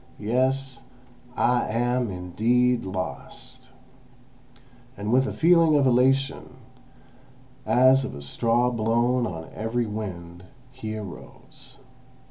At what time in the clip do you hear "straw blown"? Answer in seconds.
8.23-9.27